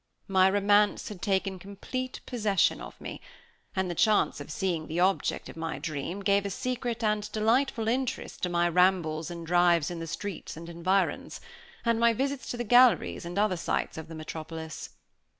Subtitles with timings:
[0.27, 3.21] My romance had taken complete possession of me;
[3.75, 7.87] and the chance of seeing the object of my dream gave a secret and delightful
[7.87, 11.39] interest to my rambles and drives in the streets and environs,
[11.85, 14.89] and my visits to the galleries and other sights of the metropolis.